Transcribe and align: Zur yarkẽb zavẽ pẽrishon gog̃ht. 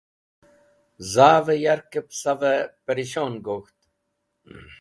Zur 1.11 1.45
yarkẽb 1.63 2.07
zavẽ 2.21 2.61
pẽrishon 2.85 3.33
gog̃ht. 3.45 3.79